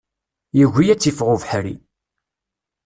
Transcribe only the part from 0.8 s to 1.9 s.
ad tt-iffeɣ ubeḥri.